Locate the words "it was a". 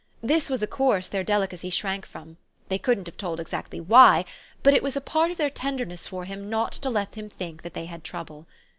4.73-4.99